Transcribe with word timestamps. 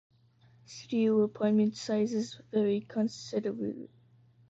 Studio 0.65 1.21
apartment 1.21 1.77
sizes 1.77 2.41
vary 2.51 2.81
considerably. 2.89 3.91